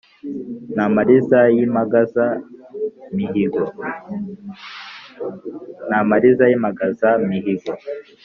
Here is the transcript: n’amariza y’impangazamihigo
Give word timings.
n’amariza 0.75 1.39
y’impangazamihigo 1.55 3.63